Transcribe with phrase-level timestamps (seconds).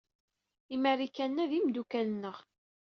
[0.75, 2.37] Imarikanen-a d imdukal-nneɣ.